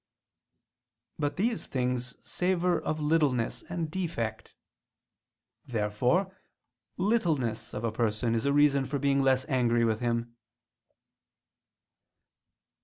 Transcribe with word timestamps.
But 1.19 1.35
these 1.35 1.67
things 1.67 2.17
savor 2.27 2.81
of 2.81 2.99
littleness 2.99 3.63
and 3.69 3.91
defect. 3.91 4.55
Therefore 5.67 6.35
littleness 6.97 7.71
of 7.71 7.83
a 7.83 7.91
person 7.91 8.33
is 8.33 8.47
a 8.47 8.51
reason 8.51 8.87
for 8.87 8.97
being 8.97 9.21
less 9.21 9.45
angry 9.45 9.85
with 9.85 9.99
him. 9.99 10.35